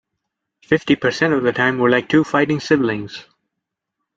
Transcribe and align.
Fifty 0.63 0.95
percent 0.95 1.31
of 1.31 1.43
the 1.43 1.51
time 1.53 1.77
we're 1.77 1.91
like 1.91 2.09
two 2.09 2.23
fighting 2.23 2.59
siblings. 2.59 3.23